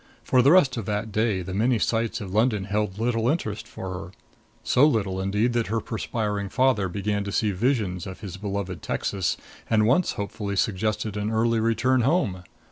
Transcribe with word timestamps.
For 0.23 0.41
the 0.41 0.51
rest 0.51 0.77
of 0.77 0.87
that 0.87 1.11
day 1.11 1.43
the 1.43 1.53
many 1.53 1.77
sights 1.77 2.21
of 2.21 2.33
London 2.33 2.63
held 2.63 2.97
little 2.97 3.29
interest 3.29 3.67
for 3.67 3.93
her 3.93 4.11
so 4.63 4.83
little, 4.87 5.21
indeed, 5.21 5.53
that 5.53 5.67
her 5.67 5.79
perspiring 5.79 6.49
father 6.49 6.89
began 6.89 7.23
to 7.23 7.31
see 7.31 7.51
visions 7.51 8.07
of 8.07 8.21
his 8.21 8.35
beloved 8.37 8.81
Texas; 8.81 9.37
and 9.69 9.85
once 9.85 10.13
hopefully 10.13 10.55
suggested 10.55 11.15
an 11.17 11.29
early 11.29 11.59
return 11.59 12.01
home. 12.01 12.41